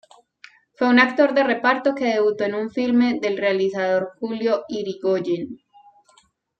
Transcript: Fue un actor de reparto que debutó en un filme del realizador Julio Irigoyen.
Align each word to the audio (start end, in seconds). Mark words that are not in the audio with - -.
Fue 0.73 0.87
un 0.87 0.97
actor 0.99 1.35
de 1.35 1.43
reparto 1.43 1.93
que 1.93 2.05
debutó 2.05 2.43
en 2.43 2.55
un 2.55 2.71
filme 2.71 3.19
del 3.21 3.37
realizador 3.37 4.13
Julio 4.19 4.65
Irigoyen. 4.67 5.59